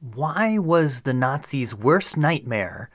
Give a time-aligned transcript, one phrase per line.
[0.00, 2.88] Why was the Nazis' worst nightmare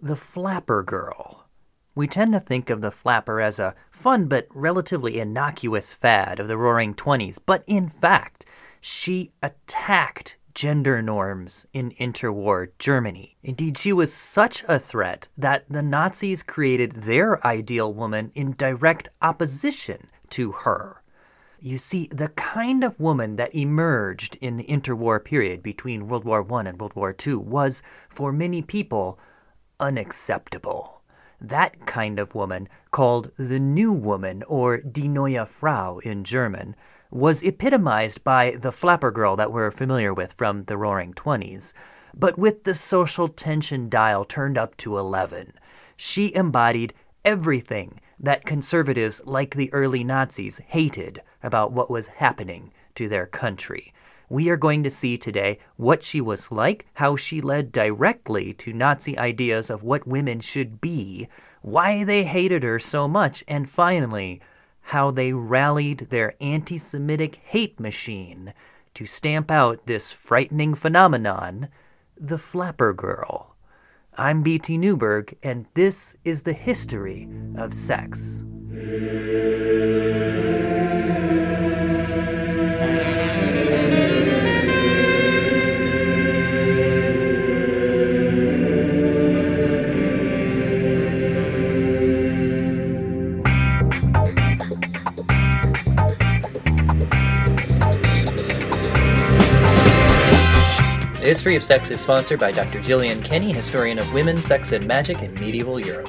[0.00, 1.50] the flapper girl?
[1.94, 6.48] We tend to think of the flapper as a fun but relatively innocuous fad of
[6.48, 8.46] the roaring 20s, but in fact,
[8.80, 13.36] she attacked gender norms in interwar Germany.
[13.42, 19.10] Indeed, she was such a threat that the Nazis created their ideal woman in direct
[19.20, 21.02] opposition to her.
[21.66, 26.46] You see, the kind of woman that emerged in the interwar period between World War
[26.52, 29.18] I and World War II was, for many people,
[29.80, 31.02] unacceptable.
[31.40, 36.76] That kind of woman, called the New Woman or Die Neue Frau in German,
[37.10, 41.74] was epitomized by the flapper girl that we're familiar with from the Roaring Twenties,
[42.14, 45.54] but with the social tension dial turned up to 11.
[45.96, 53.08] She embodied everything that conservatives like the early Nazis hated about what was happening to
[53.08, 53.92] their country.
[54.28, 58.72] We are going to see today what she was like, how she led directly to
[58.72, 61.28] Nazi ideas of what women should be,
[61.62, 64.40] why they hated her so much, and finally,
[64.80, 68.52] how they rallied their anti Semitic hate machine
[68.94, 71.68] to stamp out this frightening phenomenon,
[72.16, 73.55] the flapper girl.
[74.18, 74.78] I'm B.T.
[74.78, 78.44] Newberg, and this is the history of sex.
[101.26, 102.78] The History of Sex is sponsored by Dr.
[102.78, 106.08] Jillian Kenny, historian of women, sex, and magic in medieval Europe.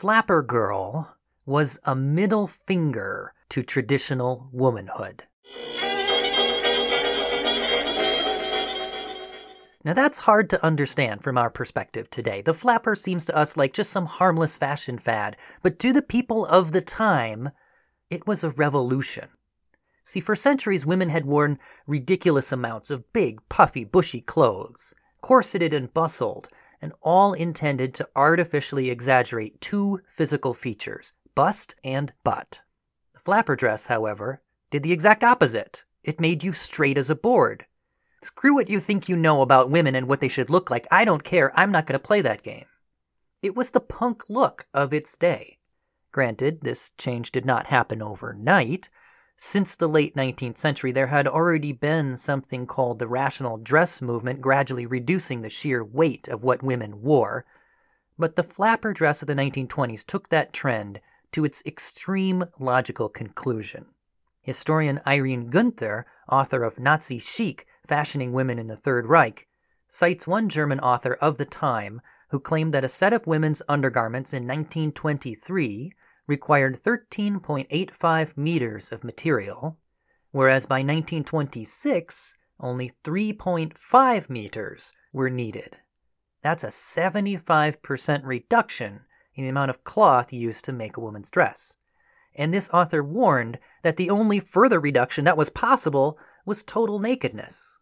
[0.00, 5.24] Flapper girl was a middle finger to traditional womanhood.
[9.84, 12.40] Now that's hard to understand from our perspective today.
[12.40, 16.46] The flapper seems to us like just some harmless fashion fad, but to the people
[16.46, 17.50] of the time,
[18.08, 19.28] it was a revolution.
[20.02, 25.92] See, for centuries, women had worn ridiculous amounts of big, puffy, bushy clothes, corseted and
[25.92, 26.48] bustled,
[26.80, 32.60] and all intended to artificially exaggerate two physical features bust and butt.
[33.12, 35.84] The flapper dress, however, did the exact opposite.
[36.02, 37.66] It made you straight as a board.
[38.22, 40.86] Screw what you think you know about women and what they should look like.
[40.90, 41.58] I don't care.
[41.58, 42.66] I'm not going to play that game.
[43.42, 45.58] It was the punk look of its day.
[46.12, 48.90] Granted, this change did not happen overnight.
[49.42, 54.42] Since the late 19th century, there had already been something called the rational dress movement,
[54.42, 57.46] gradually reducing the sheer weight of what women wore.
[58.18, 61.00] But the flapper dress of the 1920s took that trend
[61.32, 63.86] to its extreme logical conclusion.
[64.42, 69.48] Historian Irene Guenther, author of Nazi Chic Fashioning Women in the Third Reich,
[69.88, 74.34] cites one German author of the time who claimed that a set of women's undergarments
[74.34, 75.94] in 1923
[76.30, 79.76] required 13.85 meters of material,
[80.30, 85.76] whereas by 1926, only 3.5 meters were needed.
[86.42, 89.00] That's a 75% reduction
[89.34, 91.76] in the amount of cloth used to make a woman's dress.
[92.36, 96.16] And this author warned that the only further reduction that was possible
[96.46, 97.78] was total nakedness.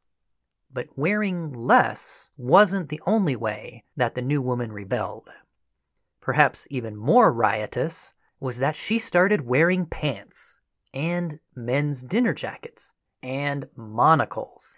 [0.73, 5.29] But wearing less wasn't the only way that the new woman rebelled.
[6.21, 10.61] Perhaps even more riotous was that she started wearing pants
[10.95, 14.77] and men's dinner jackets and monocles.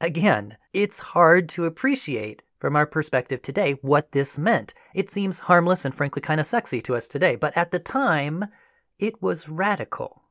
[0.00, 4.74] Again, it's hard to appreciate from our perspective today what this meant.
[4.94, 8.46] It seems harmless and frankly kind of sexy to us today, but at the time,
[8.98, 10.22] it was radical.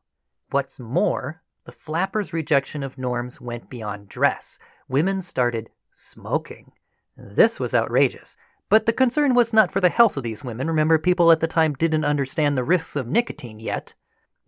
[0.51, 4.59] What's more, the flappers' rejection of norms went beyond dress.
[4.87, 6.71] Women started smoking.
[7.17, 8.37] This was outrageous.
[8.69, 10.67] But the concern was not for the health of these women.
[10.67, 13.93] Remember, people at the time didn't understand the risks of nicotine yet.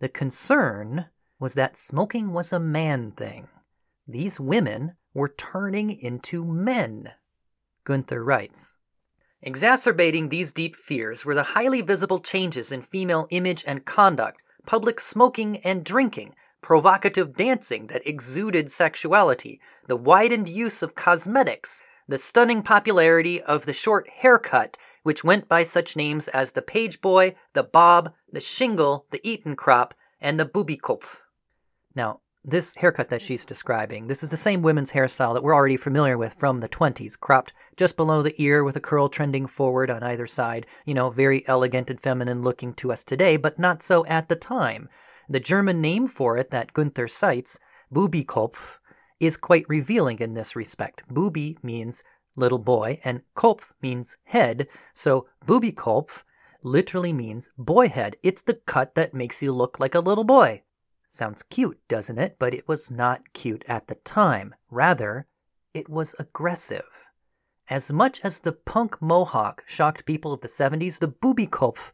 [0.00, 1.06] The concern
[1.38, 3.48] was that smoking was a man thing.
[4.06, 7.10] These women were turning into men.
[7.86, 8.76] Guenther writes
[9.40, 15.00] Exacerbating these deep fears were the highly visible changes in female image and conduct, public
[15.00, 22.62] smoking and drinking, provocative dancing that exuded sexuality, the widened use of cosmetics, the stunning
[22.62, 27.62] popularity of the short haircut, which went by such names as the page boy, the
[27.62, 31.20] bob, the shingle, the Eton crop, and the Bubikopf.
[31.94, 35.76] Now, this haircut that she's describing, this is the same women's hairstyle that we're already
[35.76, 39.90] familiar with from the 20s, cropped just below the ear with a curl trending forward
[39.90, 40.66] on either side.
[40.86, 44.36] You know, very elegant and feminine looking to us today, but not so at the
[44.36, 44.88] time.
[45.28, 47.58] The German name for it that Guenther cites,
[47.92, 48.78] Bubikopf,
[49.20, 51.02] is quite revealing in this respect.
[51.12, 52.02] Bubi means
[52.36, 56.22] little boy, and Kopf means head, so Bubikopf
[56.62, 58.16] literally means boy head.
[58.22, 60.62] It's the cut that makes you look like a little boy.
[61.06, 62.36] Sounds cute, doesn't it?
[62.38, 64.54] But it was not cute at the time.
[64.70, 65.26] Rather,
[65.72, 67.08] it was aggressive.
[67.70, 71.92] As much as the punk mohawk shocked people of the 70s, the Bubikopf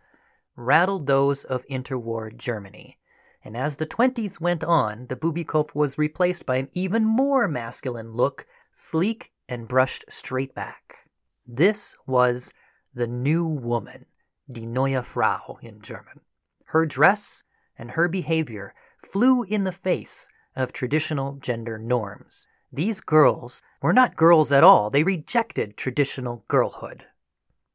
[0.57, 2.99] rattled those of interwar Germany.
[3.45, 8.13] And as the 20s went on, the Bubikopf was replaced by an even more masculine
[8.13, 11.11] look, sleek and brushed straight back.
[11.47, 12.55] This was
[12.95, 14.07] the new woman,
[14.51, 16.21] die neue Frau in German.
[16.67, 17.45] Her dress
[17.77, 22.47] and her behavior flew in the face of traditional gender norms.
[22.73, 27.05] These girls were not girls at all, they rejected traditional girlhood.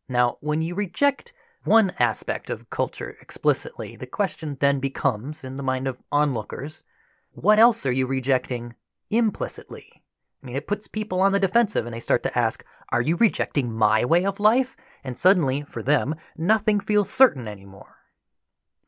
[0.08, 1.32] Now, when you reject
[1.64, 6.84] one aspect of culture explicitly, the question then becomes, in the mind of onlookers,
[7.32, 8.76] what else are you rejecting
[9.10, 10.04] implicitly?
[10.42, 13.18] I mean, it puts people on the defensive and they start to ask, Are you
[13.18, 14.78] rejecting my way of life?
[15.04, 18.00] And suddenly, for them, nothing feels certain anymore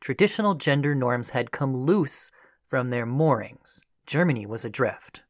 [0.02, 2.32] traditional gender norms had come loose
[2.66, 3.82] from their moorings.
[4.04, 5.22] Germany was adrift.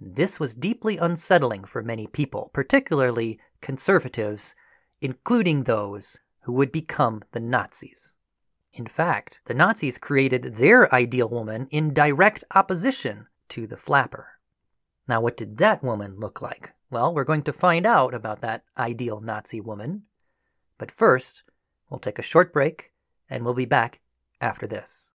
[0.00, 4.56] This was deeply unsettling for many people, particularly conservatives,
[5.00, 8.16] including those who would become the Nazis.
[8.72, 14.38] In fact, the Nazis created their ideal woman in direct opposition to the flapper.
[15.08, 16.72] Now, what did that woman look like?
[16.90, 20.02] Well, we're going to find out about that ideal Nazi woman.
[20.78, 21.42] But first,
[21.88, 22.92] we'll take a short break
[23.28, 24.00] and we'll be back
[24.40, 25.10] after this.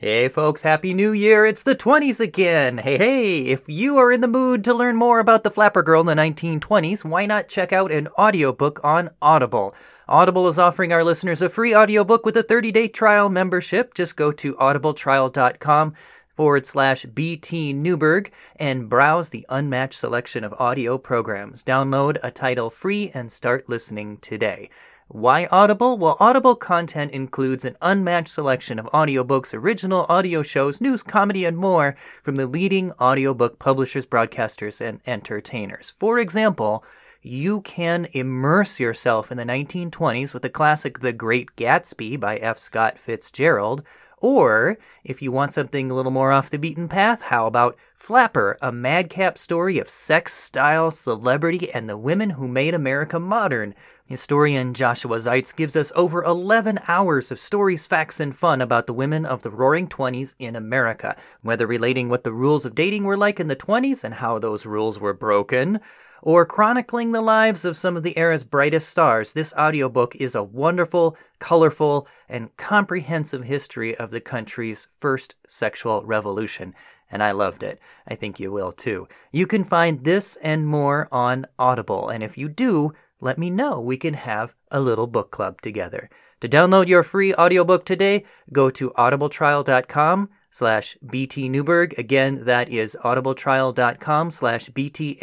[0.00, 1.44] Hey folks, Happy New Year!
[1.44, 2.78] It's the 20s again!
[2.78, 3.38] Hey hey!
[3.40, 6.14] If you are in the mood to learn more about the Flapper Girl in the
[6.14, 9.74] 1920s, why not check out an audiobook on Audible?
[10.06, 13.92] Audible is offering our listeners a free audiobook with a 30 day trial membership.
[13.92, 15.94] Just go to audibletrial.com
[16.28, 21.64] forward slash BT Newberg and browse the unmatched selection of audio programs.
[21.64, 24.70] Download a title free and start listening today.
[25.10, 25.96] Why Audible?
[25.96, 31.56] Well, Audible content includes an unmatched selection of audiobooks, original audio shows, news, comedy, and
[31.56, 35.94] more from the leading audiobook publishers, broadcasters, and entertainers.
[35.96, 36.84] For example,
[37.22, 42.58] you can immerse yourself in the 1920s with the classic The Great Gatsby by F.
[42.58, 43.82] Scott Fitzgerald,
[44.20, 48.56] or, if you want something a little more off the beaten path, how about Flapper,
[48.62, 53.74] a madcap story of sex, style, celebrity, and the women who made America modern?
[54.06, 58.94] Historian Joshua Zeitz gives us over 11 hours of stories, facts, and fun about the
[58.94, 63.16] women of the roaring 20s in America, whether relating what the rules of dating were
[63.16, 65.80] like in the 20s and how those rules were broken
[66.22, 70.42] or chronicling the lives of some of the era's brightest stars, this audiobook is a
[70.42, 76.74] wonderful, colorful, and comprehensive history of the country's first sexual revolution.
[77.10, 77.80] And I loved it.
[78.06, 79.08] I think you will too.
[79.32, 82.08] You can find this and more on Audible.
[82.08, 83.80] And if you do, let me know.
[83.80, 86.10] We can have a little book club together.
[86.40, 91.98] To download your free audiobook today, go to audibletrial.com slash BT Newberg.
[91.98, 95.22] Again, that is audibletrial.com slash BTNEWBERG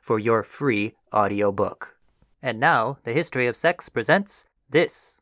[0.00, 1.96] for your free audiobook.
[2.42, 5.20] And now, The History of Sex presents this.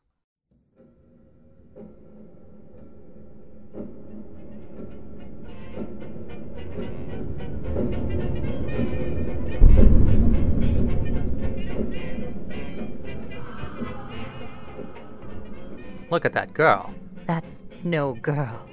[16.11, 16.91] Look at that girl.
[17.27, 18.67] That's no girl.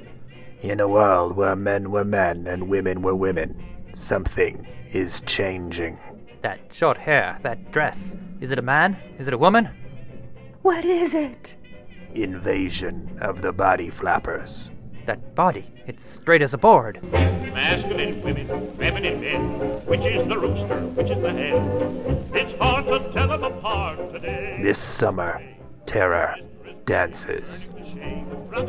[0.63, 3.63] In a world where men were men and women were women,
[3.95, 5.99] something is changing.
[6.43, 8.17] That short hair, that dress.
[8.41, 8.97] Is it a man?
[9.19, 9.69] Is it a woman?
[10.63, 11.57] What is it?
[12.15, 14.71] Invasion of the body flappers.
[15.07, 17.01] That body, it's straight as a board.
[17.13, 19.87] Masculine women, feminine men.
[19.87, 20.81] Which is the rooster?
[20.89, 22.31] Which is the hen?
[22.35, 24.59] It's hard to tell them apart today.
[24.63, 25.41] This summer,
[25.87, 26.37] terror
[26.87, 27.73] dances.
[28.57, 28.65] All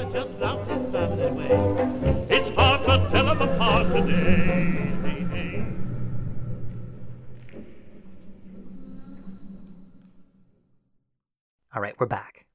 [11.81, 12.47] right, we're back.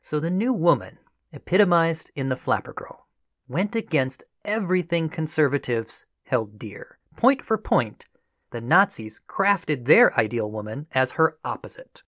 [0.00, 0.96] So the new woman,
[1.30, 3.06] epitomized in the Flapper Girl,
[3.46, 6.98] went against everything conservatives held dear.
[7.16, 8.06] Point for point,
[8.50, 12.02] the Nazis crafted their ideal woman as her opposite.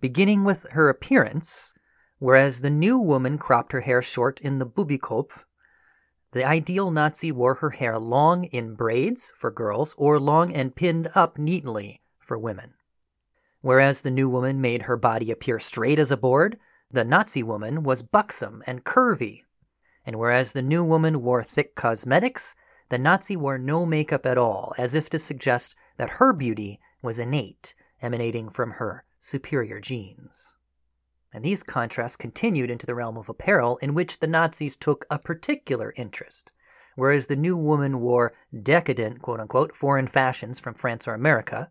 [0.00, 1.74] Beginning with her appearance,
[2.20, 5.44] whereas the new woman cropped her hair short in the Bubikopf,
[6.30, 11.10] the ideal Nazi wore her hair long in braids for girls or long and pinned
[11.16, 12.74] up neatly for women.
[13.60, 16.58] Whereas the new woman made her body appear straight as a board,
[16.90, 19.42] the Nazi woman was buxom and curvy.
[20.06, 22.54] And whereas the new woman wore thick cosmetics,
[22.88, 27.18] the Nazi wore no makeup at all, as if to suggest that her beauty was
[27.18, 30.54] innate, emanating from her superior genes.
[31.32, 35.18] And these contrasts continued into the realm of apparel, in which the Nazis took a
[35.18, 36.52] particular interest.
[36.96, 41.70] Whereas the new woman wore decadent, quote unquote, foreign fashions from France or America,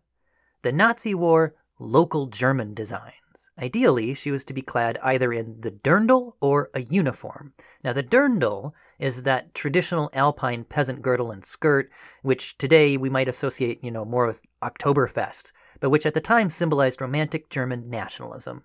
[0.62, 3.50] the Nazi wore local German designs.
[3.58, 7.52] Ideally, she was to be clad either in the dirndl or a uniform.
[7.84, 11.90] Now, the dirndl is that traditional alpine peasant girdle and skirt,
[12.22, 16.50] which today we might associate, you know, more with Oktoberfest, but which at the time
[16.50, 18.64] symbolized romantic German nationalism.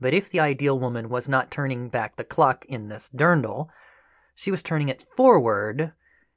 [0.00, 3.68] But if the ideal woman was not turning back the clock in this dirndl,
[4.34, 5.92] she was turning it forward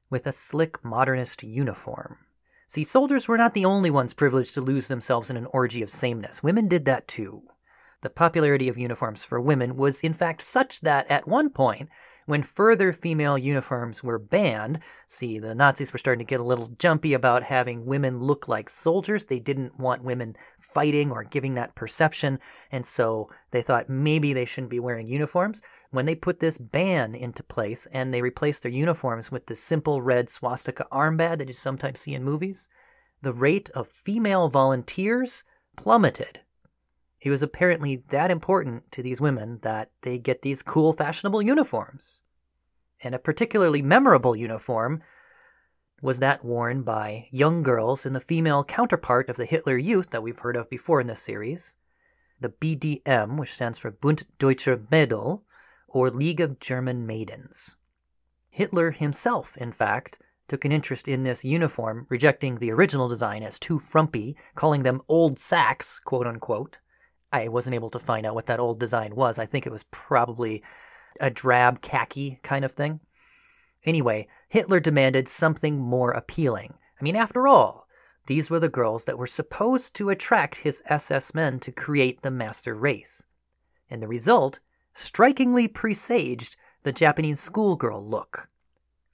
[0.09, 2.17] with a slick modernist uniform.
[2.65, 5.89] See, soldiers were not the only ones privileged to lose themselves in an orgy of
[5.89, 6.41] sameness.
[6.41, 7.43] Women did that too.
[8.01, 11.89] The popularity of uniforms for women was in fact such that at one point,
[12.25, 16.67] when further female uniforms were banned, see, the Nazis were starting to get a little
[16.79, 19.25] jumpy about having women look like soldiers.
[19.25, 22.39] They didn't want women fighting or giving that perception,
[22.71, 25.61] and so they thought maybe they shouldn't be wearing uniforms.
[25.89, 30.01] When they put this ban into place and they replaced their uniforms with the simple
[30.01, 32.69] red swastika armband that you sometimes see in movies,
[33.21, 35.43] the rate of female volunteers
[35.75, 36.41] plummeted
[37.21, 42.21] it was apparently that important to these women that they get these cool, fashionable uniforms.
[43.03, 45.03] And a particularly memorable uniform
[46.01, 50.23] was that worn by young girls in the female counterpart of the Hitler Youth that
[50.23, 51.77] we've heard of before in this series,
[52.39, 55.41] the BDM, which stands for Bund Deutscher Mädel,
[55.87, 57.75] or League of German Maidens.
[58.49, 63.59] Hitler himself, in fact, took an interest in this uniform, rejecting the original design as
[63.59, 66.77] too frumpy, calling them old sacks, quote unquote.
[67.31, 69.39] I wasn't able to find out what that old design was.
[69.39, 70.63] I think it was probably
[71.19, 72.99] a drab khaki kind of thing.
[73.85, 76.73] Anyway, Hitler demanded something more appealing.
[76.99, 77.87] I mean, after all,
[78.27, 82.31] these were the girls that were supposed to attract his SS men to create the
[82.31, 83.25] master race.
[83.89, 84.59] And the result
[84.93, 88.49] strikingly presaged the Japanese schoolgirl look.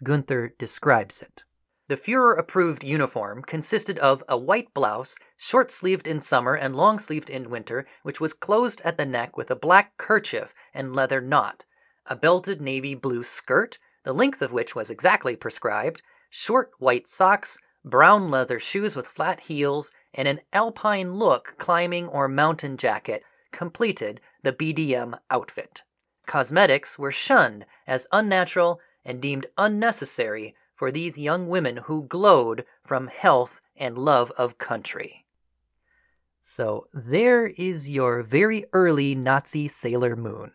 [0.03, 1.43] Guenther describes it.
[1.89, 7.00] The Fuhrer approved uniform consisted of a white blouse, short sleeved in summer and long
[7.00, 11.22] sleeved in winter, which was closed at the neck with a black kerchief and leather
[11.22, 11.63] knot,
[12.06, 17.58] a belted navy blue skirt, the length of which was exactly prescribed, short white socks,
[17.86, 24.20] brown leather shoes with flat heels, and an alpine look climbing or mountain jacket completed
[24.44, 25.84] the BDM outfit.
[26.25, 33.07] Cosmetics were shunned as unnatural and deemed unnecessary for these young women who glowed from
[33.07, 35.25] health and love of country.
[36.39, 40.51] So there is your very early Nazi Sailor Moon.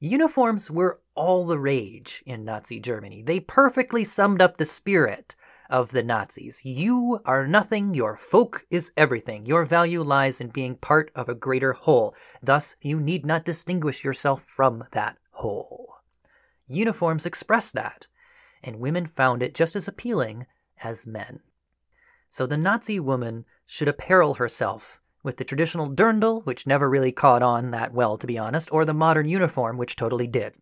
[0.00, 3.22] Uniforms were all the rage in Nazi Germany.
[3.22, 5.34] They perfectly summed up the spirit
[5.70, 6.62] of the Nazis.
[6.64, 9.46] You are nothing, your folk is everything.
[9.46, 12.14] Your value lies in being part of a greater whole.
[12.42, 15.94] Thus, you need not distinguish yourself from that whole.
[16.66, 18.06] Uniforms express that
[18.64, 20.46] and women found it just as appealing
[20.82, 21.40] as men.
[22.28, 27.42] So the Nazi woman should apparel herself with the traditional dirndl, which never really caught
[27.42, 30.54] on that well, to be honest, or the modern uniform, which totally did.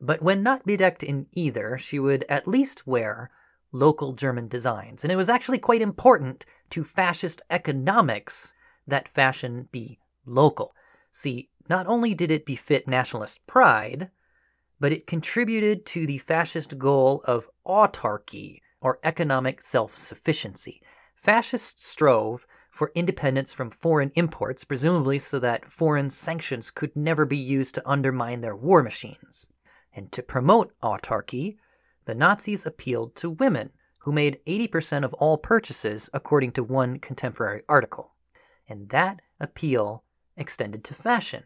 [0.00, 3.30] But when not bedecked in either, she would at least wear
[3.72, 5.04] local German designs.
[5.04, 8.52] And it was actually quite important to fascist economics
[8.86, 10.74] that fashion be local.
[11.10, 14.10] See, not only did it befit nationalist pride,
[14.78, 20.80] but it contributed to the fascist goal of autarky, or economic self sufficiency.
[21.14, 27.38] Fascists strove for independence from foreign imports, presumably so that foreign sanctions could never be
[27.38, 29.48] used to undermine their war machines.
[29.94, 31.56] And to promote autarky,
[32.04, 37.62] the Nazis appealed to women, who made 80% of all purchases, according to one contemporary
[37.68, 38.14] article.
[38.68, 40.04] And that appeal
[40.36, 41.44] extended to fashion.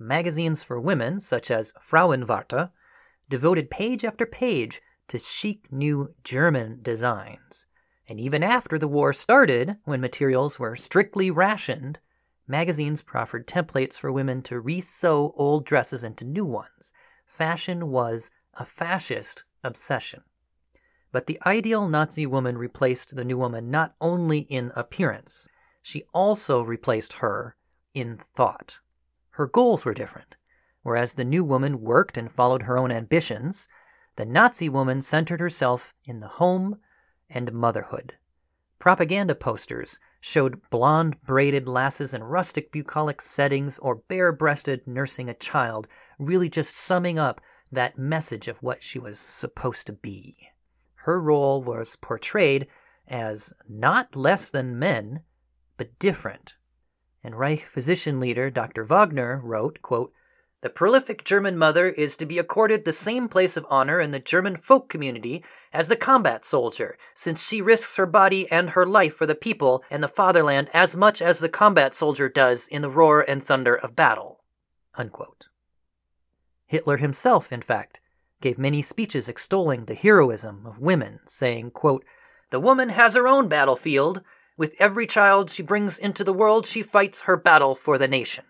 [0.00, 2.70] Magazines for women, such as Frauenwarte,
[3.28, 7.66] devoted page after page to chic new German designs.
[8.08, 11.98] And even after the war started, when materials were strictly rationed,
[12.48, 16.94] magazines proffered templates for women to resew old dresses into new ones.
[17.26, 20.22] Fashion was a fascist obsession.
[21.12, 25.46] But the ideal Nazi woman replaced the new woman not only in appearance,
[25.82, 27.54] she also replaced her
[27.94, 28.78] in thought.
[29.40, 30.36] Her goals were different.
[30.82, 33.70] Whereas the new woman worked and followed her own ambitions,
[34.16, 36.78] the Nazi woman centered herself in the home
[37.30, 38.16] and motherhood.
[38.78, 45.34] Propaganda posters showed blonde braided lasses in rustic bucolic settings or bare breasted nursing a
[45.34, 47.40] child, really just summing up
[47.72, 50.36] that message of what she was supposed to be.
[50.96, 52.66] Her role was portrayed
[53.08, 55.22] as not less than men,
[55.78, 56.56] but different.
[57.22, 58.84] And Reich physician leader Dr.
[58.84, 60.12] Wagner wrote, quote,
[60.62, 64.18] the prolific German mother is to be accorded the same place of honor in the
[64.18, 69.14] German folk community as the combat soldier, since she risks her body and her life
[69.14, 72.90] for the people and the fatherland as much as the combat soldier does in the
[72.90, 74.40] roar and thunder of battle.
[74.96, 75.46] Unquote.
[76.66, 78.02] Hitler himself, in fact,
[78.42, 82.04] gave many speeches extolling the heroism of women, saying, quote,
[82.50, 84.22] The woman has her own battlefield.
[84.60, 88.44] With every child she brings into the world, she fights her battle for the nation.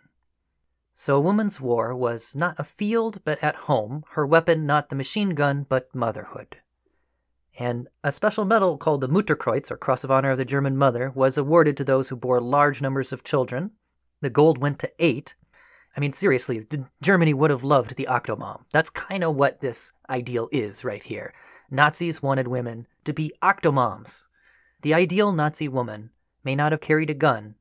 [0.93, 4.97] So a woman's war was not a field, but at home, her weapon not the
[4.97, 6.57] machine gun, but motherhood.
[7.57, 11.12] And a special medal called the Mutterkreuz, or Cross of Honor of the German Mother,
[11.14, 13.71] was awarded to those who bore large numbers of children.
[14.21, 15.37] The gold went to eight.
[15.97, 16.67] I mean, seriously,
[17.00, 18.64] Germany would have loved the Octomom.
[18.73, 21.33] That's kind of what this ideal is right here.
[21.71, 24.25] Nazis wanted women to be Octomoms.
[24.83, 26.11] The ideal Nazi woman
[26.43, 27.57] may not have carried a gun,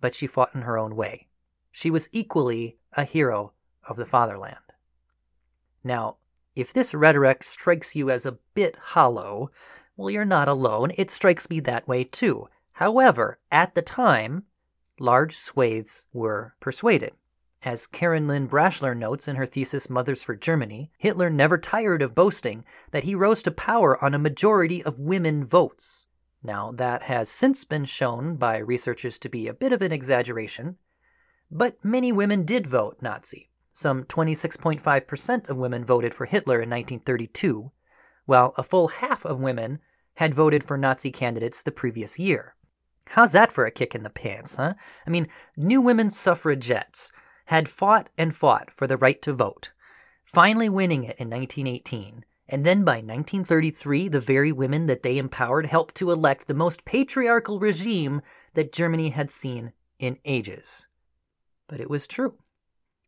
[0.00, 1.28] but she fought in her own way
[1.78, 3.52] she was equally a hero
[3.88, 4.56] of the fatherland.
[5.84, 6.16] Now,
[6.56, 9.52] if this rhetoric strikes you as a bit hollow,
[9.96, 10.90] well, you're not alone.
[10.96, 12.48] It strikes me that way too.
[12.72, 14.44] However, at the time,
[14.98, 17.12] large swathes were persuaded.
[17.62, 22.12] As Karen Lynn Brashler notes in her thesis Mothers for Germany, Hitler never tired of
[22.12, 26.06] boasting that he rose to power on a majority of women votes.
[26.42, 30.76] Now, that has since been shown by researchers to be a bit of an exaggeration,
[31.50, 33.50] but many women did vote Nazi.
[33.72, 37.70] Some 26.5% of women voted for Hitler in 1932,
[38.26, 39.80] while a full half of women
[40.14, 42.54] had voted for Nazi candidates the previous year.
[43.10, 44.74] How's that for a kick in the pants, huh?
[45.06, 47.10] I mean, new women suffragettes
[47.46, 49.70] had fought and fought for the right to vote,
[50.24, 52.24] finally winning it in 1918.
[52.48, 56.84] And then by 1933, the very women that they empowered helped to elect the most
[56.84, 58.22] patriarchal regime
[58.54, 60.86] that Germany had seen in ages
[61.68, 62.34] but it was true.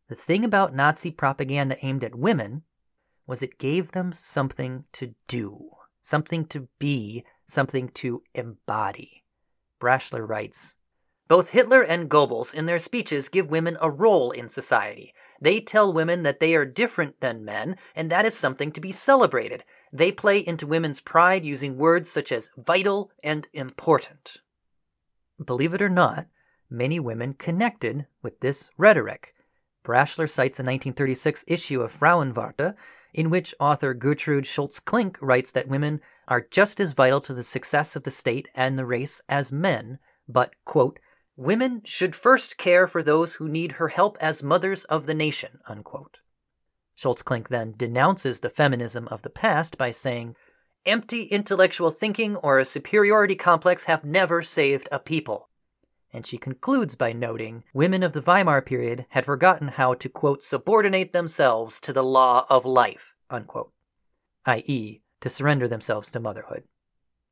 [0.07, 2.63] The thing about Nazi propaganda aimed at women
[3.27, 9.23] was it gave them something to do, something to be, something to embody.
[9.79, 10.75] Brashler writes
[11.31, 15.13] Both Hitler and Goebbels, in their speeches, give women a role in society.
[15.39, 18.91] They tell women that they are different than men, and that is something to be
[18.91, 19.63] celebrated.
[19.93, 24.41] They play into women's pride using words such as vital and important.
[25.41, 26.27] Believe it or not,
[26.69, 29.33] many women connected with this rhetoric.
[29.85, 32.75] Brashler cites a 1936 issue of Frauenwarte,
[33.13, 37.41] in which author Gertrude Scholtz Klink writes that women are just as vital to the
[37.41, 40.99] success of the state and the race as men, but, quote,
[41.41, 45.59] women should first care for those who need her help as mothers of the nation,
[45.67, 46.19] unquote.
[46.97, 50.35] Scholtz Klink then denounces the feminism of the past by saying,
[50.85, 55.49] Empty intellectual thinking or a superiority complex have never saved a people
[56.13, 60.43] and she concludes by noting women of the Weimar period had forgotten how to, quote,
[60.43, 63.71] subordinate themselves to the law of life, unquote,
[64.45, 66.63] i.e., to surrender themselves to motherhood.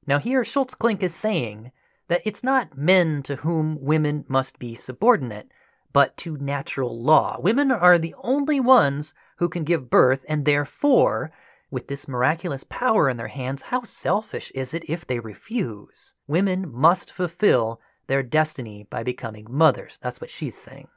[0.06, 1.72] Now, here Scholtz Klink is saying
[2.10, 5.50] that it's not men to whom women must be subordinate,
[5.94, 7.38] but to natural law.
[7.40, 11.32] Women are the only ones who can give birth, and therefore,
[11.72, 16.14] with this miraculous power in their hands, how selfish is it if they refuse?
[16.28, 20.00] Women must fulfill their destiny by becoming mothers.
[20.02, 20.88] That's what she's saying.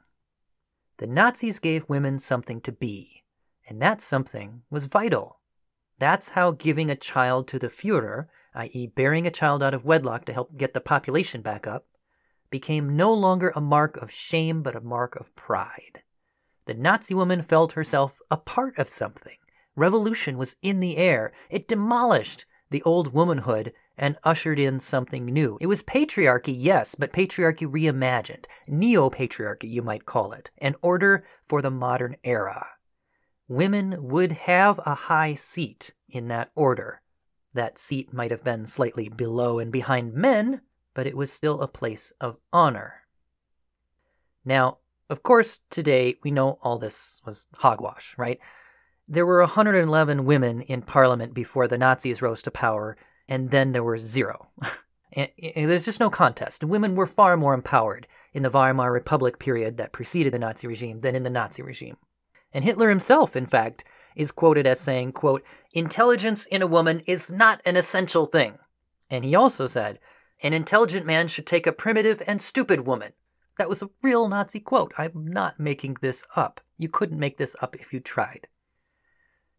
[0.97, 3.23] The Nazis gave women something to be,
[3.67, 5.39] and that something was vital.
[5.99, 10.25] That's how giving a child to the Fuhrer, i.e., bearing a child out of wedlock
[10.25, 11.87] to help get the population back up,
[12.49, 16.03] became no longer a mark of shame but a mark of pride.
[16.65, 19.37] The Nazi woman felt herself a part of something.
[19.75, 21.33] Revolution was in the air.
[21.49, 25.57] It demolished the old womanhood and ushered in something new.
[25.61, 28.45] It was patriarchy, yes, but patriarchy reimagined.
[28.67, 30.51] Neo patriarchy, you might call it.
[30.57, 32.67] An order for the modern era.
[33.47, 37.01] Women would have a high seat in that order.
[37.53, 40.61] That seat might have been slightly below and behind men,
[40.93, 43.03] but it was still a place of honor.
[44.45, 48.39] Now, of course, today we know all this was hogwash, right?
[49.07, 53.83] There were 111 women in parliament before the Nazis rose to power, and then there
[53.83, 54.47] were zero.
[55.13, 56.63] and, and there's just no contest.
[56.63, 61.01] Women were far more empowered in the Weimar Republic period that preceded the Nazi regime
[61.01, 61.97] than in the Nazi regime.
[62.53, 63.83] And Hitler himself, in fact,
[64.15, 68.57] is quoted as saying, quote, intelligence in a woman is not an essential thing.
[69.09, 69.99] And he also said,
[70.41, 73.13] an intelligent man should take a primitive and stupid woman.
[73.57, 74.93] That was a real Nazi quote.
[74.97, 76.59] I'm not making this up.
[76.77, 78.47] You couldn't make this up if you tried.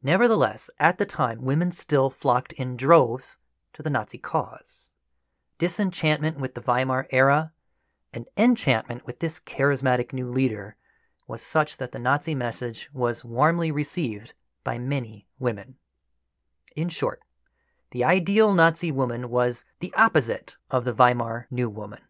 [0.03, 3.39] Nevertheless, at the time, women still flocked in droves
[3.73, 4.91] to the Nazi cause.
[5.59, 7.53] Disenchantment with the Weimar era
[8.13, 10.77] and enchantment with this charismatic new leader
[11.27, 14.35] was such that the Nazi message was warmly received
[14.65, 15.77] by many women.
[16.75, 17.21] In short,
[17.93, 22.01] the ideal Nazi woman was the opposite of the Weimar New Woman.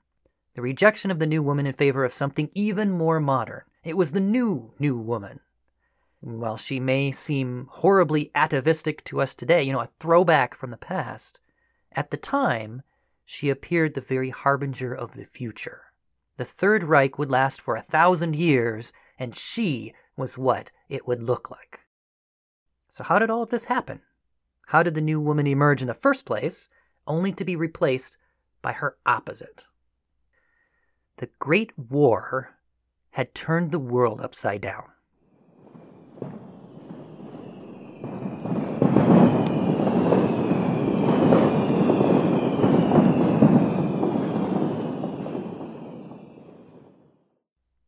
[0.54, 3.62] The rejection of the New Woman in favor of something even more modern.
[3.82, 5.40] It was the new New Woman.
[6.20, 10.78] While she may seem horribly atavistic to us today, you know, a throwback from the
[10.78, 11.40] past,
[11.92, 12.82] at the time,
[13.26, 15.82] she appeared the very harbinger of the future.
[16.36, 21.22] The Third Reich would last for a thousand years, and she was what it would
[21.22, 21.80] look like.
[22.94, 24.02] So, how did all of this happen?
[24.68, 26.68] How did the new woman emerge in the first place,
[27.08, 28.18] only to be replaced
[28.62, 29.66] by her opposite?
[31.16, 32.50] The Great War
[33.10, 34.84] had turned the world upside down.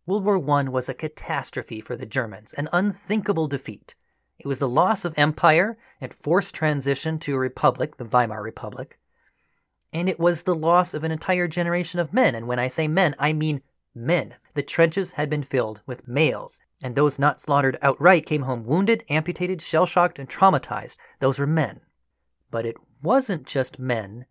[0.05, 3.95] World War I was a catastrophe for the Germans, an unthinkable defeat.
[4.47, 8.97] It was the loss of empire and forced transition to a republic, the Weimar Republic.
[9.93, 12.37] And it was the loss of an entire generation of men.
[12.37, 14.37] And when I say men, I mean men.
[14.55, 19.05] The trenches had been filled with males, and those not slaughtered outright came home wounded,
[19.11, 20.97] amputated, shell shocked, and traumatized.
[21.19, 21.81] Those were men.
[22.53, 24.27] But it wasn't just men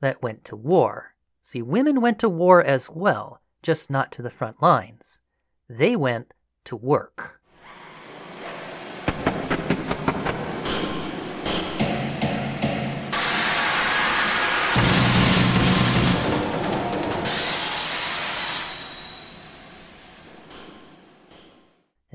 [0.00, 1.14] that went to war.
[1.42, 5.20] See, women went to war as well just not to the front lines.
[5.68, 6.32] They went
[6.64, 7.37] to work.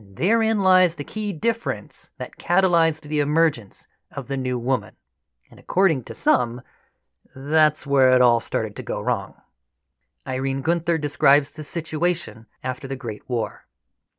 [0.03, 4.97] And therein lies the key difference that catalyzed the emergence of the new woman.
[5.49, 6.61] And according to some,
[7.33, 9.35] that's where it all started to go wrong.
[10.27, 13.65] Irene Guenther describes the situation after the Great War.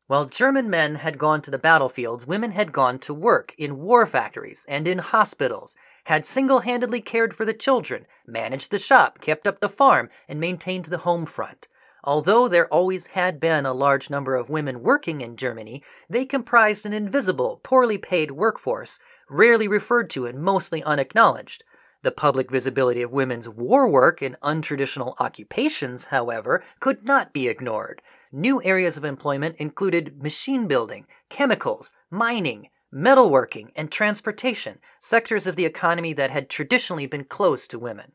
[0.07, 4.07] While German men had gone to the battlefields, women had gone to work in war
[4.07, 9.47] factories and in hospitals, had single handedly cared for the children, managed the shop, kept
[9.47, 11.69] up the farm, and maintained the home front.
[12.07, 16.85] Although there always had been a large number of women working in Germany, they comprised
[16.85, 18.99] an invisible, poorly paid workforce,
[19.31, 21.65] rarely referred to and mostly unacknowledged.
[22.03, 28.03] The public visibility of women's war work in untraditional occupations, however, could not be ignored.
[28.31, 35.65] New areas of employment included machine building, chemicals, mining, metalworking, and transportation, sectors of the
[35.65, 38.13] economy that had traditionally been closed to women.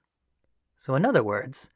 [0.75, 1.71] So, in other words,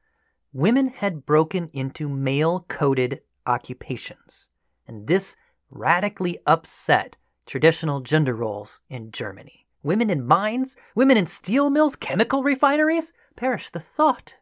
[0.54, 4.50] women had broken into male coded occupations,
[4.88, 5.36] and this
[5.72, 9.66] radically upset traditional gender roles in Germany.
[9.82, 10.78] Women in mines?
[10.96, 11.96] Women in steel mills?
[11.96, 13.12] Chemical refineries?
[13.36, 14.38] Perish the thought.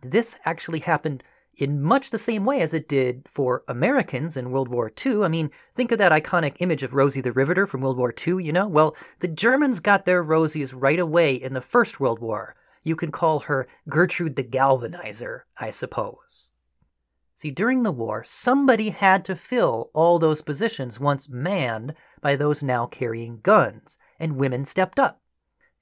[0.00, 1.22] This actually happened
[1.54, 5.24] in much the same way as it did for Americans in World War II.
[5.24, 8.42] I mean, think of that iconic image of Rosie the Riveter from World War II,
[8.42, 8.66] you know?
[8.66, 12.56] Well, the Germans got their Rosies right away in the First World War.
[12.82, 16.50] You can call her Gertrude the Galvanizer, I suppose.
[17.34, 22.62] See, during the war, somebody had to fill all those positions once manned by those
[22.62, 25.20] now carrying guns and women stepped up.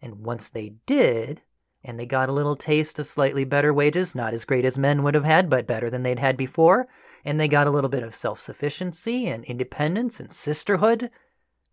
[0.00, 1.42] And once they did,
[1.82, 5.02] and they got a little taste of slightly better wages, not as great as men
[5.02, 6.88] would have had, but better than they'd had before,
[7.24, 11.10] and they got a little bit of self sufficiency and independence and sisterhood,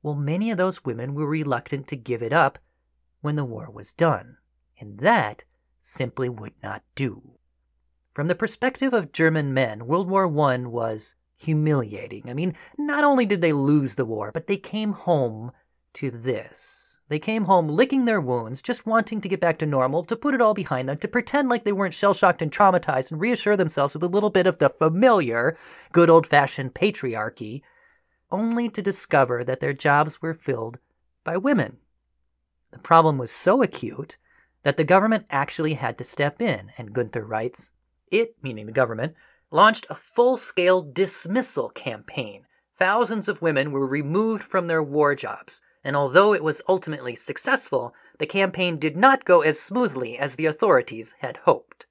[0.01, 2.59] well, many of those women were reluctant to give it up
[3.21, 4.37] when the war was done.
[4.79, 5.43] And that
[5.79, 7.37] simply would not do.
[8.13, 12.29] From the perspective of German men, World War I was humiliating.
[12.29, 15.51] I mean, not only did they lose the war, but they came home
[15.93, 16.99] to this.
[17.09, 20.33] They came home licking their wounds, just wanting to get back to normal, to put
[20.33, 23.55] it all behind them, to pretend like they weren't shell shocked and traumatized, and reassure
[23.55, 25.57] themselves with a little bit of the familiar,
[25.93, 27.61] good old fashioned patriarchy,
[28.29, 30.79] only to discover that their jobs were filled
[31.23, 31.77] by women.
[32.71, 34.17] The problem was so acute
[34.67, 37.71] that the government actually had to step in, and Guenther writes
[38.11, 39.15] It, meaning the government,
[39.49, 42.45] launched a full scale dismissal campaign.
[42.75, 47.95] Thousands of women were removed from their war jobs and although it was ultimately successful,
[48.19, 51.85] the campaign did not go as smoothly as the authorities had hoped.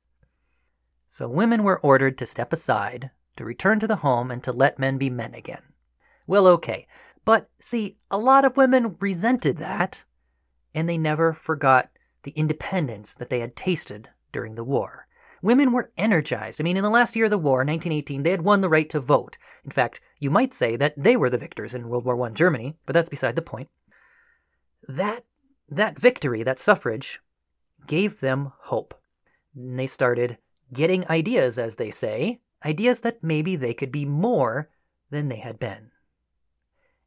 [1.07, 4.79] So women were ordered to step aside, to return to the home, and to let
[4.79, 5.63] men be men again.
[6.27, 6.87] Well, okay,
[7.25, 10.05] but see, a lot of women resented that,
[10.75, 11.89] and they never forgot
[12.27, 15.07] the independence that they had tasted during the war.
[15.43, 16.61] Women were energized.
[16.61, 18.91] I mean, in the last year of the war, 1918, they had won the right
[18.91, 19.39] to vote.
[19.65, 22.77] In fact, you might say that they were the victors in World War I Germany,
[22.85, 23.69] but that's beside the point.
[24.89, 25.25] That
[25.69, 27.21] that victory, that suffrage,
[27.87, 29.01] gave them hope.
[29.55, 30.39] And they started
[30.73, 34.69] getting ideas, as they say, ideas that maybe they could be more
[35.11, 35.93] than they had been.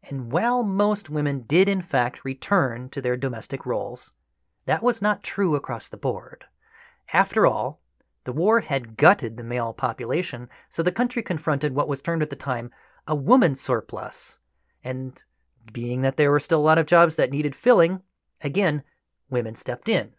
[0.02, 4.14] And while most women did in fact return to their domestic roles,
[4.70, 6.46] that was not true across the board.
[7.12, 7.82] After all,
[8.24, 12.30] the war had gutted the male population, so the country confronted what was termed at
[12.30, 12.70] the time
[13.08, 14.38] a woman surplus.
[14.84, 15.24] And
[15.74, 18.04] being that there were still a lot of jobs that needed filling,
[18.42, 18.84] again,
[19.28, 20.12] women stepped in.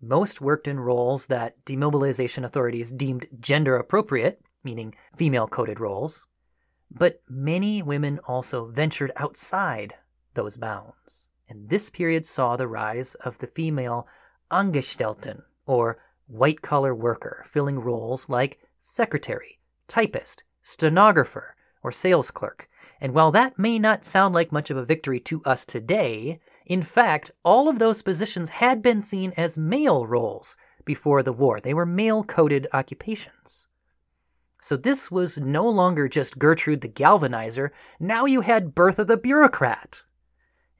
[0.00, 6.26] Most worked in roles that demobilization authorities deemed gender appropriate, meaning female coded roles.
[6.90, 9.94] But many women also ventured outside
[10.34, 11.28] those bounds.
[11.54, 14.08] And this period saw the rise of the female
[14.50, 22.68] Angestellten, or white collar worker, filling roles like secretary, typist, stenographer, or sales clerk.
[23.00, 26.82] And while that may not sound like much of a victory to us today, in
[26.82, 31.60] fact, all of those positions had been seen as male roles before the war.
[31.60, 33.68] They were male coded occupations.
[34.60, 40.02] So this was no longer just Gertrude the Galvanizer, now you had Bertha the Bureaucrat.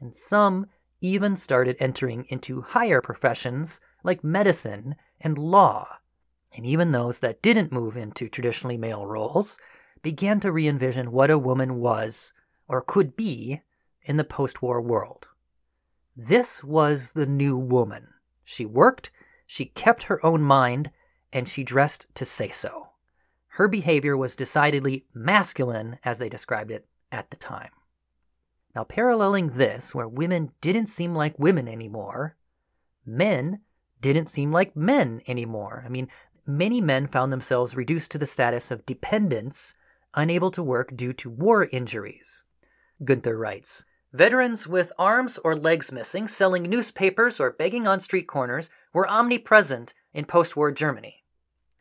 [0.04, 0.66] And some
[1.00, 5.96] even started entering into higher professions like medicine and law.
[6.54, 9.58] And even those that didn't move into traditionally male roles
[10.02, 12.34] began to re envision what a woman was
[12.68, 13.62] or could be
[14.02, 15.26] in the post war world.
[16.14, 18.08] This was the new woman.
[18.44, 19.10] She worked,
[19.46, 20.90] she kept her own mind,
[21.32, 22.88] and she dressed to say so.
[23.46, 27.70] Her behavior was decidedly masculine, as they described it at the time.
[28.74, 32.36] Now, paralleling this, where women didn't seem like women anymore,
[33.06, 33.60] men
[34.00, 35.84] didn't seem like men anymore.
[35.86, 36.08] I mean,
[36.46, 39.74] many men found themselves reduced to the status of dependents,
[40.14, 42.44] unable to work due to war injuries.
[43.02, 48.70] Guenther writes Veterans with arms or legs missing, selling newspapers, or begging on street corners
[48.92, 51.24] were omnipresent in post war Germany.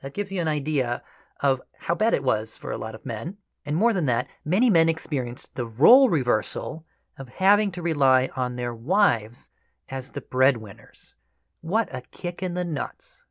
[0.01, 1.03] That gives you an idea
[1.41, 3.37] of how bad it was for a lot of men.
[3.65, 6.85] And more than that, many men experienced the role reversal
[7.17, 9.51] of having to rely on their wives
[9.89, 11.13] as the breadwinners.
[11.61, 13.23] What a kick in the nuts.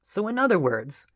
[0.00, 1.06] So, in other words,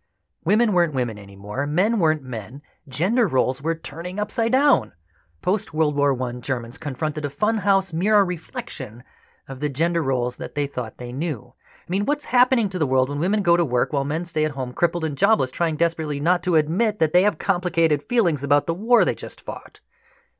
[0.44, 4.92] women weren't women anymore, men weren't men, gender roles were turning upside down.
[5.40, 9.04] Post World War I Germans confronted a funhouse mirror reflection
[9.48, 11.54] of the gender roles that they thought they knew.
[11.86, 14.46] I mean, what's happening to the world when women go to work while men stay
[14.46, 18.42] at home crippled and jobless, trying desperately not to admit that they have complicated feelings
[18.42, 19.80] about the war they just fought?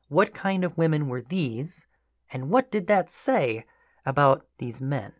[0.07, 1.85] What kind of women were these,
[2.31, 3.65] and what did that say
[4.07, 5.13] about these men?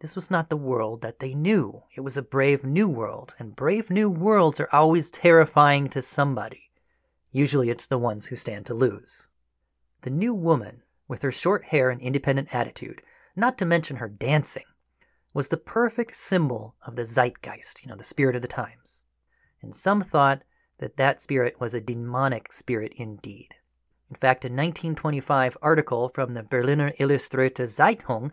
[0.00, 1.82] This was not the world that they knew.
[1.94, 6.70] It was a brave new world, and brave new worlds are always terrifying to somebody.
[7.30, 9.28] Usually it's the ones who stand to lose.
[10.00, 13.02] The new woman, with her short hair and independent attitude,
[13.34, 14.64] not to mention her dancing,
[15.36, 19.04] was the perfect symbol of the zeitgeist, you know, the spirit of the times.
[19.60, 20.40] And some thought
[20.78, 23.48] that that spirit was a demonic spirit indeed.
[24.08, 28.30] In fact, a 1925 article from the Berliner Illustrierte Zeitung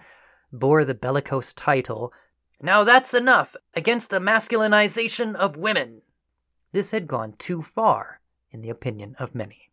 [0.53, 2.13] bore the bellicose title,
[2.61, 6.03] Now That's Enough Against the Masculinization of Women.
[6.71, 9.71] This had gone too far, in the opinion of many.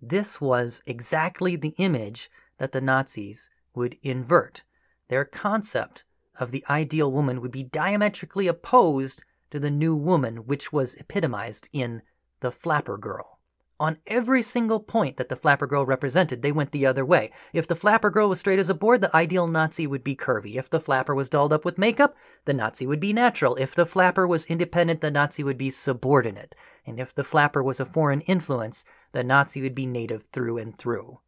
[0.00, 4.62] This was exactly the image that the Nazis would invert.
[5.08, 6.04] Their concept
[6.40, 11.68] of the ideal woman would be diametrically opposed to the new woman, which was epitomized
[11.72, 12.02] in
[12.40, 13.38] the flapper girl.
[13.78, 17.30] On every single point that the flapper girl represented, they went the other way.
[17.54, 20.56] If the flapper girl was straight as a board, the ideal Nazi would be curvy.
[20.56, 23.56] If the flapper was dolled up with makeup, the Nazi would be natural.
[23.56, 26.54] If the flapper was independent, the Nazi would be subordinate.
[26.84, 30.76] And if the flapper was a foreign influence, the Nazi would be native through and
[30.76, 31.20] through.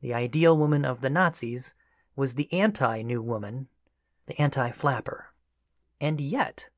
[0.00, 1.74] The ideal woman of the Nazis
[2.16, 3.68] was the anti new woman
[4.26, 5.32] the anti flapper.
[6.00, 6.68] And yet,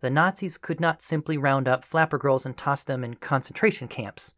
[0.00, 4.34] the Nazis could not simply round up flapper girls and toss them in concentration camps.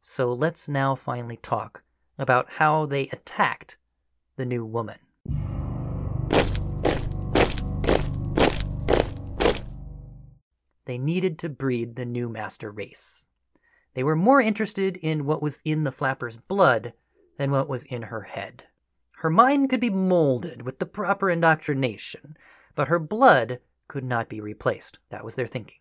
[0.00, 1.82] So let's now finally talk
[2.18, 3.76] about how they attacked
[4.36, 4.98] the new woman.
[10.84, 13.26] They needed to breed the new master race.
[13.94, 16.94] They were more interested in what was in the flapper's blood
[17.36, 18.64] than what was in her head.
[19.20, 22.36] Her mind could be molded with the proper indoctrination,
[22.76, 25.00] but her blood could not be replaced.
[25.10, 25.80] That was their thinking.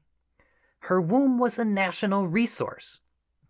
[0.79, 2.99] Her womb was a national resource.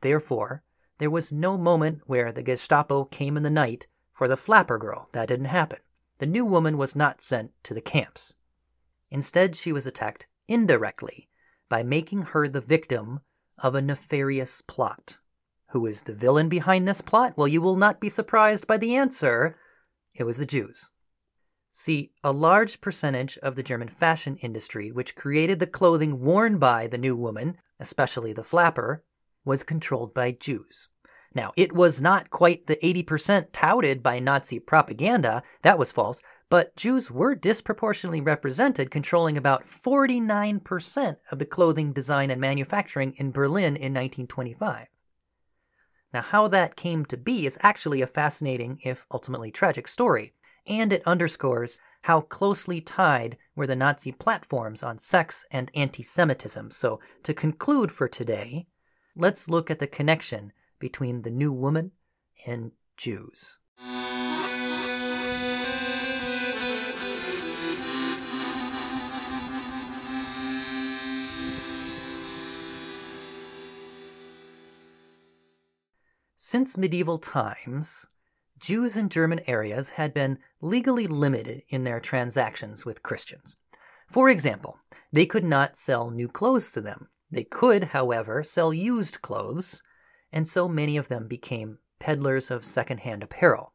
[0.02, 0.62] Therefore,
[0.98, 5.08] there was no moment where the Gestapo came in the night for the flapper girl.
[5.14, 5.80] That didn't happen.
[6.18, 8.34] The new woman was not sent to the camps.
[9.10, 11.30] Instead, she was attacked indirectly
[11.70, 13.22] by making her the victim
[13.58, 15.18] of a nefarious plot.
[15.68, 17.38] Who is the villain behind this plot?
[17.38, 19.56] Well, you will not be surprised by the answer.
[20.18, 20.90] It was the Jews.
[21.70, 26.88] See, a large percentage of the German fashion industry, which created the clothing worn by
[26.88, 29.04] the new woman, especially the flapper,
[29.46, 30.90] was controlled by Jews.
[31.36, 36.76] Now, it was not quite the 80% touted by Nazi propaganda, that was false, but
[36.76, 43.76] Jews were disproportionately represented, controlling about 49% of the clothing design and manufacturing in Berlin
[43.76, 44.88] in 1925.
[46.14, 50.34] Now, how that came to be is actually a fascinating, if ultimately tragic, story,
[50.66, 56.72] and it underscores how closely tied were the Nazi platforms on sex and anti Semitism.
[56.72, 58.68] So, to conclude for today,
[59.16, 61.92] let's look at the connection between the new woman
[62.46, 63.58] and Jews.
[76.50, 78.06] Since medieval times,
[78.58, 83.58] Jews in German areas had been legally limited in their transactions with Christians.
[84.08, 84.80] For example,
[85.12, 87.10] they could not sell new clothes to them.
[87.30, 89.84] They could, however, sell used clothes,
[90.32, 93.74] and so many of them became peddlers of second-hand apparel.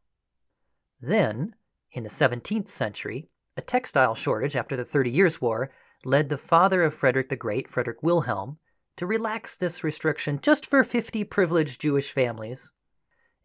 [0.99, 1.53] Then,
[1.91, 5.69] in the 17th century, a textile shortage after the Thirty Years' War
[6.05, 8.57] led the father of Frederick the Great, Frederick Wilhelm,
[8.97, 12.71] to relax this restriction just for 50 privileged Jewish families,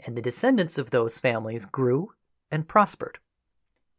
[0.00, 2.12] and the descendants of those families grew
[2.50, 3.18] and prospered.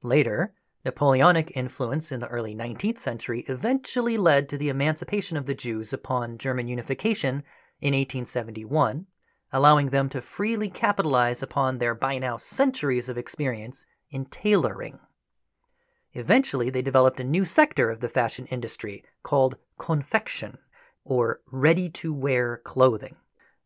[0.01, 0.53] Later,
[0.85, 5.91] Napoleonic influence in the early 19th century eventually led to the emancipation of the Jews
[5.91, 7.43] upon German unification
[7.81, 9.05] in 1871,
[9.51, 14.99] allowing them to freely capitalize upon their by now centuries of experience in tailoring.
[16.13, 20.59] Eventually, they developed a new sector of the fashion industry called confection
[21.03, 23.15] or ready to wear clothing.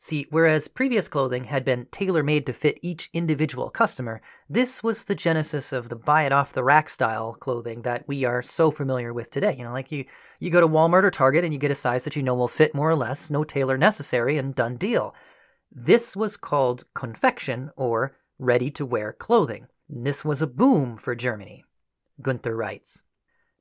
[0.04, 5.06] See, whereas previous clothing had been tailor made to fit each individual customer, this was
[5.06, 8.70] the genesis of the buy it off the rack style clothing that we are so
[8.70, 9.56] familiar with today.
[9.58, 10.04] You know, like you,
[10.42, 12.50] you go to Walmart or Target and you get a size that you know will
[12.50, 15.16] fit more or less, no tailor necessary, and done deal.
[15.72, 19.68] This was called confection or ready to wear clothing.
[19.88, 21.64] This was a boom for Germany.
[22.22, 23.06] Guenther writes.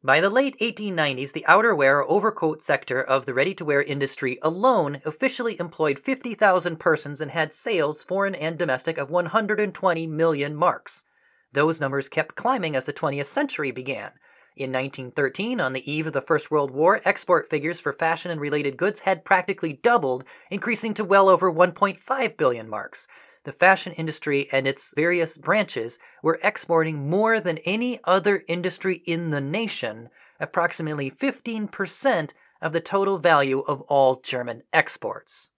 [0.05, 5.01] By the late 1890s, the outerwear overcoat sector of the ready to wear industry alone
[5.05, 11.05] officially employed 50,000 persons and had sales, foreign and domestic, of 120 million marks.
[11.53, 14.11] Those numbers kept climbing as the 20th century began.
[14.57, 18.41] In 1913, on the eve of the First World War, export figures for fashion and
[18.41, 23.07] related goods had practically doubled, increasing to well over 1.5 billion marks
[23.45, 29.31] the fashion industry and its various branches were exporting more than any other industry in
[29.31, 35.51] the nation, approximately 15% of the total value of all German exports.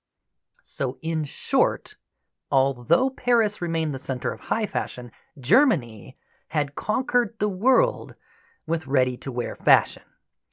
[0.62, 1.96] So, in short,
[2.50, 6.16] although Paris remained the center of high fashion, Germany
[6.48, 8.14] had conquered the world
[8.66, 10.04] with ready to wear fashion,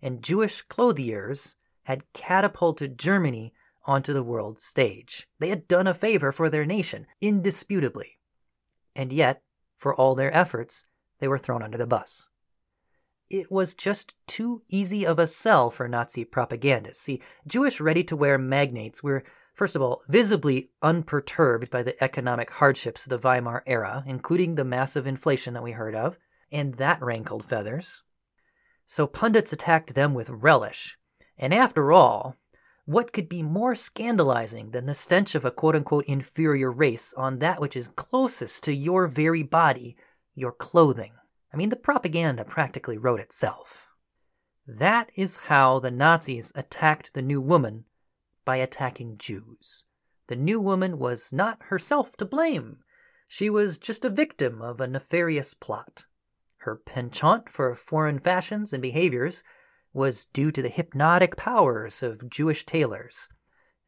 [0.01, 3.53] and Jewish clothiers had catapulted Germany
[3.85, 5.27] onto the world stage.
[5.39, 8.19] They had done a favor for their nation, indisputably.
[8.95, 9.41] And yet,
[9.77, 10.85] for all their efforts,
[11.19, 12.27] they were thrown under the bus.
[13.29, 17.01] It was just too easy of a sell for Nazi propagandists.
[17.01, 22.49] See, Jewish ready to wear magnates were, first of all, visibly unperturbed by the economic
[22.49, 26.17] hardships of the Weimar era, including the massive inflation that we heard of,
[26.51, 28.03] and that rankled feathers.
[28.85, 30.97] So pundits attacked them with relish.
[31.37, 32.35] And after all,
[32.85, 37.39] what could be more scandalizing than the stench of a quote unquote inferior race on
[37.39, 39.95] that which is closest to your very body,
[40.33, 41.13] your clothing?
[41.53, 43.87] I mean, the propaganda practically wrote itself.
[44.67, 47.85] That is how the Nazis attacked the new woman
[48.45, 49.85] by attacking Jews.
[50.27, 52.77] The new woman was not herself to blame.
[53.27, 56.05] She was just a victim of a nefarious plot.
[56.57, 59.43] Her penchant for foreign fashions and behaviors
[59.93, 63.27] was due to the hypnotic powers of Jewish tailors.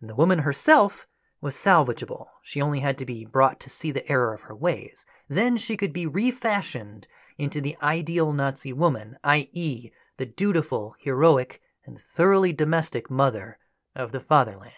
[0.02, 1.08] And the woman herself
[1.40, 2.28] was salvageable.
[2.42, 5.06] She only had to be brought to see the error of her ways.
[5.28, 12.00] Then she could be refashioned into the ideal Nazi woman, i.e., the dutiful, heroic, and
[12.00, 13.58] thoroughly domestic mother
[13.96, 14.72] of the fatherland.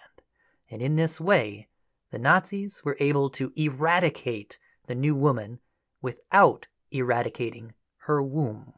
[0.70, 1.68] And in this way,
[2.12, 4.58] the Nazis were able to eradicate
[4.88, 5.60] the new woman
[6.02, 7.74] without eradicating
[8.06, 8.74] her womb.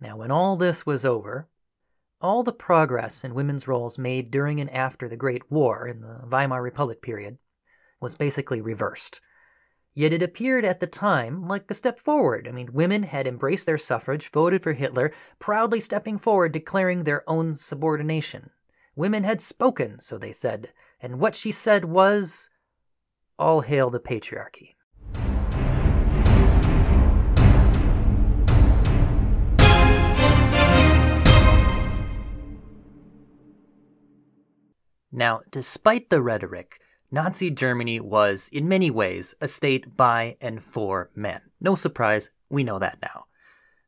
[0.00, 1.48] Now, when all this was over,
[2.20, 6.20] all the progress in women's roles made during and after the Great War in the
[6.30, 7.38] Weimar Republic period
[8.00, 9.20] was basically reversed.
[9.94, 12.46] Yet it appeared at the time like a step forward.
[12.46, 17.28] I mean, women had embraced their suffrage, voted for Hitler, proudly stepping forward, declaring their
[17.28, 18.50] own subordination.
[18.94, 22.50] Women had spoken, so they said, and what she said was
[23.38, 24.75] All hail the patriarchy.
[35.16, 36.78] Now, despite the rhetoric,
[37.10, 41.40] Nazi Germany was, in many ways, a state by and for men.
[41.58, 43.24] No surprise, we know that now.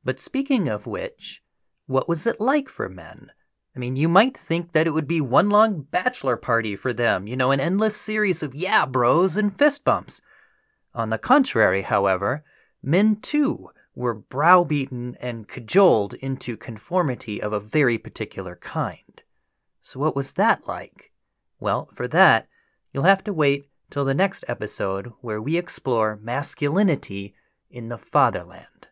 [0.02, 1.42] But speaking of which,
[1.86, 3.30] what was it like for men?
[3.76, 7.26] I mean, you might think that it would be one long bachelor party for them,
[7.26, 10.22] you know, an endless series of yeah bros and fist bumps.
[10.94, 12.42] On the contrary, however,
[12.82, 19.22] men too were browbeaten and cajoled into conformity of a very particular kind.
[19.82, 21.12] So, what was that like?
[21.60, 22.46] Well, for that,
[22.92, 27.34] you'll have to wait till the next episode where we explore masculinity
[27.70, 28.88] in the fatherland.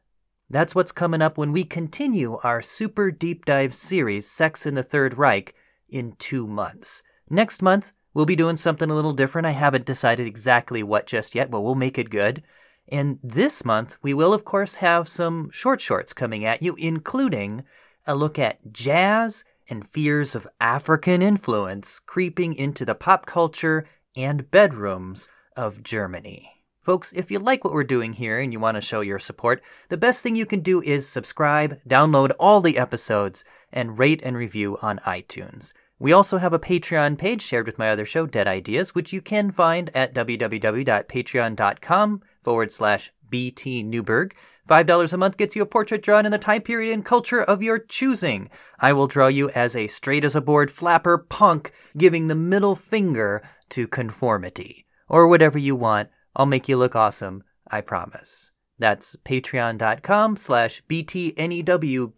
[0.48, 4.82] That's what's coming up when we continue our super deep dive series, Sex in the
[4.82, 5.54] Third Reich,
[5.88, 7.02] in two months.
[7.28, 9.46] Next month, we'll be doing something a little different.
[9.46, 12.42] I haven't decided exactly what just yet, but we'll make it good.
[12.88, 17.64] And this month, we will, of course, have some short shorts coming at you, including
[18.06, 23.86] a look at jazz and fears of African influence creeping into the pop culture
[24.16, 26.52] and bedrooms of Germany.
[26.82, 29.60] Folks, if you like what we're doing here and you want to show your support,
[29.88, 34.36] the best thing you can do is subscribe, download all the episodes, and rate and
[34.36, 35.72] review on iTunes.
[35.98, 39.20] We also have a Patreon page shared with my other show, Dead Ideas, which you
[39.20, 44.36] can find at www.patreon.com forward slash BT Newberg.
[44.68, 47.62] $5 a month gets you a portrait drawn in the time period and culture of
[47.62, 48.50] your choosing.
[48.80, 52.74] I will draw you as a straight as a board flapper punk giving the middle
[52.74, 54.86] finger to conformity.
[55.08, 56.08] Or whatever you want.
[56.34, 58.50] I'll make you look awesome, I promise.
[58.78, 62.16] That's patreon.com slash BTNEWBERG.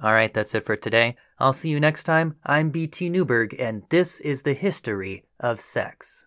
[0.00, 1.16] All right, that's it for today.
[1.40, 2.36] I'll see you next time.
[2.44, 6.26] I'm BT Newberg, and this is the history of sex.